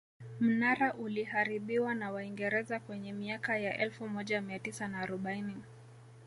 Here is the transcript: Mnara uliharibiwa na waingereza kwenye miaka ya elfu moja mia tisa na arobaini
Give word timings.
Mnara 0.39 0.93
uliharibiwa 0.93 1.95
na 1.95 2.11
waingereza 2.11 2.79
kwenye 2.79 3.13
miaka 3.13 3.57
ya 3.57 3.77
elfu 3.77 4.07
moja 4.09 4.41
mia 4.41 4.59
tisa 4.59 4.87
na 4.87 4.99
arobaini 4.99 5.57